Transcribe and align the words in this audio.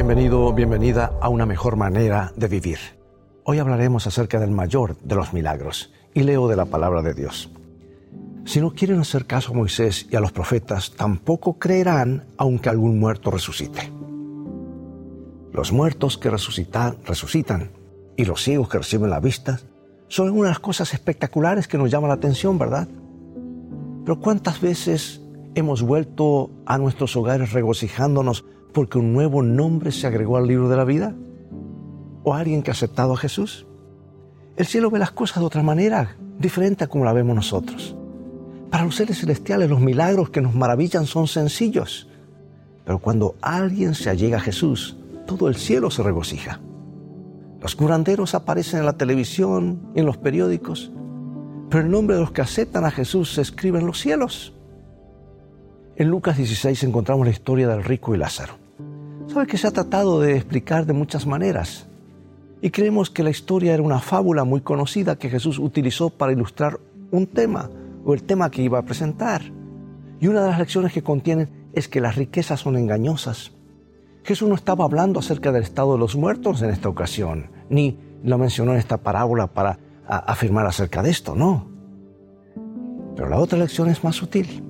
Bienvenido, 0.00 0.50
bienvenida 0.54 1.12
a 1.20 1.28
una 1.28 1.44
mejor 1.44 1.76
manera 1.76 2.32
de 2.34 2.48
vivir. 2.48 2.78
Hoy 3.44 3.58
hablaremos 3.58 4.06
acerca 4.06 4.40
del 4.40 4.50
mayor 4.50 4.96
de 5.00 5.14
los 5.14 5.34
milagros 5.34 5.92
y 6.14 6.22
leo 6.22 6.48
de 6.48 6.56
la 6.56 6.64
palabra 6.64 7.02
de 7.02 7.12
Dios. 7.12 7.50
Si 8.46 8.62
no 8.62 8.70
quieren 8.70 8.98
hacer 8.98 9.26
caso 9.26 9.52
a 9.52 9.56
Moisés 9.56 10.06
y 10.10 10.16
a 10.16 10.20
los 10.20 10.32
profetas, 10.32 10.92
tampoco 10.96 11.58
creerán 11.58 12.24
aunque 12.38 12.70
algún 12.70 12.98
muerto 12.98 13.30
resucite. 13.30 13.92
Los 15.52 15.70
muertos 15.70 16.16
que 16.16 16.30
resucitan, 16.30 16.96
resucitan 17.04 17.70
y 18.16 18.24
los 18.24 18.42
ciegos 18.42 18.70
que 18.70 18.78
reciben 18.78 19.10
la 19.10 19.20
vista 19.20 19.60
son 20.08 20.42
las 20.42 20.60
cosas 20.60 20.94
espectaculares 20.94 21.68
que 21.68 21.76
nos 21.76 21.90
llaman 21.90 22.08
la 22.08 22.14
atención, 22.14 22.58
¿verdad? 22.58 22.88
Pero 24.06 24.18
¿cuántas 24.18 24.62
veces 24.62 25.19
hemos 25.54 25.82
vuelto 25.82 26.50
a 26.66 26.78
nuestros 26.78 27.16
hogares 27.16 27.52
regocijándonos 27.52 28.44
porque 28.72 28.98
un 28.98 29.12
nuevo 29.12 29.42
nombre 29.42 29.92
se 29.92 30.06
agregó 30.06 30.36
al 30.36 30.46
libro 30.46 30.68
de 30.68 30.76
la 30.76 30.84
vida? 30.84 31.14
¿O 32.22 32.34
alguien 32.34 32.62
que 32.62 32.70
ha 32.70 32.72
aceptado 32.72 33.14
a 33.14 33.16
Jesús? 33.16 33.66
El 34.56 34.66
cielo 34.66 34.90
ve 34.90 34.98
las 34.98 35.10
cosas 35.10 35.40
de 35.40 35.46
otra 35.46 35.62
manera, 35.62 36.16
diferente 36.38 36.84
a 36.84 36.86
como 36.86 37.04
la 37.04 37.12
vemos 37.12 37.34
nosotros. 37.34 37.96
Para 38.70 38.84
los 38.84 38.96
seres 38.96 39.18
celestiales 39.18 39.68
los 39.68 39.80
milagros 39.80 40.30
que 40.30 40.40
nos 40.40 40.54
maravillan 40.54 41.06
son 41.06 41.26
sencillos. 41.26 42.08
Pero 42.84 42.98
cuando 42.98 43.34
alguien 43.40 43.94
se 43.94 44.10
allega 44.10 44.36
a 44.36 44.40
Jesús, 44.40 44.96
todo 45.26 45.48
el 45.48 45.56
cielo 45.56 45.90
se 45.90 46.02
regocija. 46.02 46.60
Los 47.60 47.76
curanderos 47.76 48.34
aparecen 48.34 48.80
en 48.80 48.86
la 48.86 48.96
televisión 48.96 49.80
en 49.94 50.06
los 50.06 50.16
periódicos, 50.16 50.90
pero 51.68 51.84
el 51.84 51.90
nombre 51.90 52.16
de 52.16 52.22
los 52.22 52.32
que 52.32 52.40
aceptan 52.40 52.84
a 52.84 52.90
Jesús 52.90 53.34
se 53.34 53.42
escribe 53.42 53.78
en 53.78 53.86
los 53.86 54.00
cielos. 54.00 54.54
En 56.00 56.08
Lucas 56.08 56.38
16 56.38 56.84
encontramos 56.84 57.26
la 57.26 57.30
historia 57.30 57.68
del 57.68 57.84
rico 57.84 58.14
y 58.14 58.16
Lázaro. 58.16 58.54
Sabe 59.26 59.46
que 59.46 59.58
se 59.58 59.66
ha 59.66 59.70
tratado 59.70 60.18
de 60.18 60.34
explicar 60.34 60.86
de 60.86 60.94
muchas 60.94 61.26
maneras 61.26 61.88
y 62.62 62.70
creemos 62.70 63.10
que 63.10 63.22
la 63.22 63.28
historia 63.28 63.74
era 63.74 63.82
una 63.82 63.98
fábula 63.98 64.44
muy 64.44 64.62
conocida 64.62 65.18
que 65.18 65.28
Jesús 65.28 65.58
utilizó 65.58 66.08
para 66.08 66.32
ilustrar 66.32 66.80
un 67.10 67.26
tema 67.26 67.68
o 68.02 68.14
el 68.14 68.22
tema 68.22 68.50
que 68.50 68.62
iba 68.62 68.78
a 68.78 68.82
presentar. 68.82 69.42
Y 70.18 70.28
una 70.28 70.40
de 70.40 70.48
las 70.48 70.58
lecciones 70.58 70.94
que 70.94 71.02
contienen 71.02 71.50
es 71.74 71.86
que 71.86 72.00
las 72.00 72.16
riquezas 72.16 72.60
son 72.60 72.78
engañosas. 72.78 73.52
Jesús 74.24 74.48
no 74.48 74.54
estaba 74.54 74.86
hablando 74.86 75.20
acerca 75.20 75.52
del 75.52 75.64
estado 75.64 75.92
de 75.92 75.98
los 75.98 76.16
muertos 76.16 76.62
en 76.62 76.70
esta 76.70 76.88
ocasión, 76.88 77.50
ni 77.68 77.98
lo 78.24 78.38
mencionó 78.38 78.72
en 78.72 78.78
esta 78.78 78.96
parábola 78.96 79.48
para 79.48 79.78
afirmar 80.08 80.64
acerca 80.64 81.02
de 81.02 81.10
esto, 81.10 81.34
no. 81.34 81.68
Pero 83.14 83.28
la 83.28 83.36
otra 83.36 83.58
lección 83.58 83.90
es 83.90 84.02
más 84.02 84.16
sutil. 84.16 84.69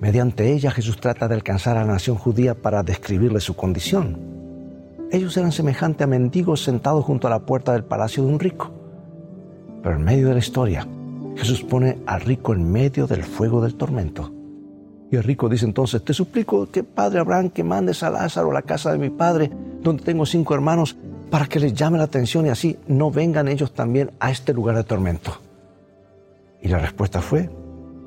Mediante 0.00 0.52
ella 0.52 0.70
Jesús 0.70 1.00
trata 1.00 1.26
de 1.26 1.34
alcanzar 1.34 1.76
a 1.76 1.84
la 1.84 1.92
nación 1.92 2.16
judía 2.16 2.54
para 2.54 2.82
describirle 2.82 3.40
su 3.40 3.56
condición. 3.56 4.18
Ellos 5.10 5.36
eran 5.36 5.52
semejantes 5.52 6.04
a 6.04 6.06
mendigos 6.06 6.62
sentados 6.62 7.04
junto 7.04 7.26
a 7.26 7.30
la 7.30 7.40
puerta 7.40 7.72
del 7.72 7.84
palacio 7.84 8.24
de 8.24 8.28
un 8.30 8.38
rico. 8.38 8.70
Pero 9.82 9.96
en 9.96 10.04
medio 10.04 10.28
de 10.28 10.34
la 10.34 10.40
historia, 10.40 10.86
Jesús 11.36 11.62
pone 11.62 11.98
al 12.06 12.20
rico 12.20 12.52
en 12.52 12.70
medio 12.70 13.06
del 13.06 13.22
fuego 13.22 13.62
del 13.62 13.76
tormento. 13.76 14.32
Y 15.10 15.16
el 15.16 15.22
rico 15.22 15.48
dice 15.48 15.64
entonces, 15.64 16.02
te 16.04 16.12
suplico 16.12 16.68
que 16.70 16.82
Padre 16.82 17.20
Abraham 17.20 17.50
que 17.50 17.62
mandes 17.62 18.02
a 18.02 18.10
Lázaro 18.10 18.50
a 18.50 18.54
la 18.54 18.62
casa 18.62 18.92
de 18.92 18.98
mi 18.98 19.10
padre, 19.10 19.50
donde 19.80 20.02
tengo 20.02 20.26
cinco 20.26 20.54
hermanos, 20.54 20.96
para 21.30 21.46
que 21.46 21.60
les 21.60 21.72
llame 21.74 21.98
la 21.98 22.04
atención 22.04 22.46
y 22.46 22.50
así 22.50 22.78
no 22.86 23.10
vengan 23.10 23.48
ellos 23.48 23.72
también 23.72 24.10
a 24.18 24.30
este 24.30 24.52
lugar 24.52 24.76
de 24.76 24.84
tormento. 24.84 25.40
Y 26.60 26.68
la 26.68 26.78
respuesta 26.78 27.20
fue, 27.20 27.48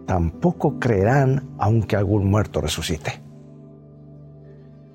tampoco 0.10 0.80
creerán 0.80 1.44
aunque 1.60 1.96
algún 1.96 2.32
muerto 2.32 2.62
resucite. 2.62 3.22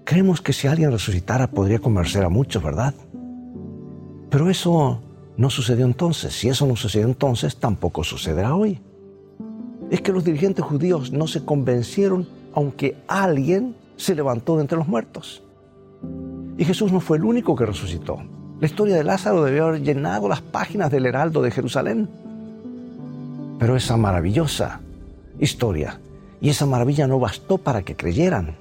Creemos 0.03 0.41
que 0.41 0.53
si 0.53 0.67
alguien 0.67 0.91
resucitara 0.91 1.47
podría 1.47 1.79
convencer 1.79 2.25
a 2.25 2.29
muchos, 2.29 2.61
¿verdad? 2.61 2.93
Pero 4.29 4.51
eso 4.51 5.01
no 5.37 5.51
sucedió 5.51 5.87
entonces. 5.87 6.33
Si 6.33 6.49
eso 6.49 6.67
no 6.67 6.75
sucedió 6.75 7.07
entonces, 7.07 7.59
tampoco 7.59 8.03
sucederá 8.03 8.57
hoy. 8.57 8.81
Es 9.89 10.01
que 10.01 10.11
los 10.11 10.25
dirigentes 10.25 10.65
judíos 10.65 11.13
no 11.13 11.29
se 11.29 11.45
convencieron 11.45 12.27
aunque 12.53 12.97
alguien 13.07 13.77
se 13.97 14.17
levantó 14.17 14.57
de 14.57 14.63
entre 14.63 14.79
los 14.79 14.89
muertos. 14.89 15.45
Y 16.59 16.65
Jesús 16.65 16.91
no 16.91 16.99
fue 16.99 17.19
el 17.19 17.25
único 17.25 17.55
que 17.55 17.67
resucitó. 17.67 18.19
La 18.59 18.67
historia 18.67 18.97
de 18.97 19.05
Lázaro 19.05 19.45
debió 19.45 19.67
haber 19.67 19.81
llenado 19.81 20.29
las 20.29 20.41
páginas 20.41 20.91
del 20.91 21.07
Heraldo 21.07 21.41
de 21.41 21.53
Jerusalén. 21.53 22.09
Pero 23.61 23.77
esa 23.77 23.97
maravillosa 23.97 24.81
historia 25.39 26.01
y 26.41 26.51
esa 26.51 26.67
maravilla 26.67 27.07
no 27.07 27.19
bastó 27.19 27.59
para 27.59 27.83
que 27.83 27.97
creyeran. 27.97 28.57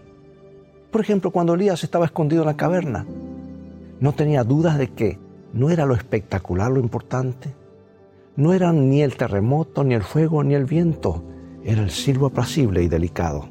Por 0.92 1.02
ejemplo, 1.02 1.32
cuando 1.32 1.54
Elías 1.54 1.84
estaba 1.84 2.06
escondido 2.06 2.44
en 2.44 2.48
la 2.48 2.58
caverna, 2.58 3.06
no 4.00 4.14
tenía 4.14 4.44
dudas 4.44 4.78
de 4.78 4.92
que 4.92 5.20
no 5.54 5.70
era 5.70 5.86
lo 5.86 5.94
espectacular 5.94 6.72
lo 6.72 6.80
importante, 6.80 7.54
no 8.36 8.54
eran 8.54 8.90
ni 8.90 9.02
el 9.02 9.16
terremoto, 9.16 9.84
ni 9.84 9.94
el 9.94 10.04
fuego, 10.04 10.44
ni 10.44 10.56
el 10.56 10.66
viento, 10.66 11.24
era 11.64 11.82
el 11.82 11.92
silbo 11.92 12.28
apacible 12.28 12.84
y 12.84 12.88
delicado. 12.88 13.48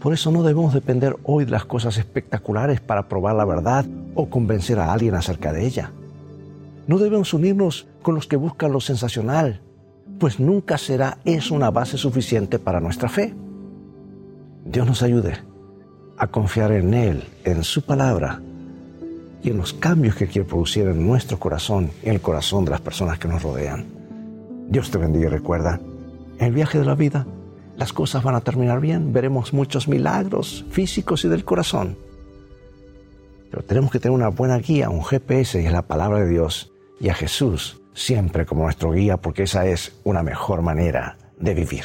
Por 0.00 0.14
eso 0.14 0.30
no 0.30 0.42
debemos 0.42 0.72
depender 0.72 1.16
hoy 1.24 1.44
de 1.44 1.50
las 1.50 1.66
cosas 1.66 1.98
espectaculares 1.98 2.80
para 2.80 3.06
probar 3.08 3.36
la 3.36 3.44
verdad 3.44 3.84
o 4.14 4.30
convencer 4.30 4.78
a 4.78 4.92
alguien 4.92 5.14
acerca 5.14 5.52
de 5.52 5.66
ella. 5.66 5.92
No 6.86 6.98
debemos 6.98 7.34
unirnos 7.34 7.86
con 8.02 8.14
los 8.14 8.26
que 8.26 8.36
buscan 8.36 8.72
lo 8.72 8.80
sensacional, 8.80 9.60
pues 10.20 10.38
nunca 10.38 10.78
será 10.78 11.18
eso 11.24 11.54
una 11.54 11.70
base 11.70 11.96
suficiente 11.96 12.58
para 12.58 12.78
nuestra 12.78 13.08
fe. 13.08 13.34
Dios 14.64 14.86
nos 14.86 15.02
ayude 15.02 15.38
a 16.18 16.26
confiar 16.26 16.72
en 16.72 16.92
Él, 16.92 17.24
en 17.44 17.64
su 17.64 17.82
palabra 17.82 18.40
y 19.42 19.48
en 19.48 19.56
los 19.56 19.72
cambios 19.72 20.14
que 20.14 20.28
quiere 20.28 20.46
producir 20.46 20.86
en 20.86 21.04
nuestro 21.04 21.38
corazón 21.38 21.90
y 22.02 22.08
en 22.08 22.16
el 22.16 22.20
corazón 22.20 22.66
de 22.66 22.70
las 22.70 22.82
personas 22.82 23.18
que 23.18 23.28
nos 23.28 23.42
rodean. 23.42 23.86
Dios 24.68 24.90
te 24.90 24.98
bendiga 24.98 25.26
y 25.26 25.30
recuerda, 25.30 25.80
en 26.38 26.46
el 26.46 26.52
viaje 26.52 26.78
de 26.78 26.84
la 26.84 26.94
vida 26.94 27.26
las 27.78 27.94
cosas 27.94 28.22
van 28.22 28.34
a 28.34 28.42
terminar 28.42 28.78
bien, 28.78 29.14
veremos 29.14 29.54
muchos 29.54 29.88
milagros 29.88 30.66
físicos 30.70 31.24
y 31.24 31.28
del 31.28 31.46
corazón. 31.46 31.96
Pero 33.50 33.64
tenemos 33.64 33.90
que 33.90 33.98
tener 33.98 34.14
una 34.14 34.28
buena 34.28 34.58
guía, 34.58 34.90
un 34.90 35.02
GPS 35.02 35.62
y 35.62 35.66
es 35.66 35.72
la 35.72 35.82
palabra 35.82 36.20
de 36.20 36.28
Dios 36.28 36.70
y 37.00 37.08
a 37.08 37.14
Jesús 37.14 37.79
siempre 37.94 38.46
como 38.46 38.64
nuestro 38.64 38.92
guía 38.92 39.16
porque 39.16 39.44
esa 39.44 39.66
es 39.66 40.00
una 40.04 40.22
mejor 40.22 40.62
manera 40.62 41.16
de 41.38 41.54
vivir. 41.54 41.84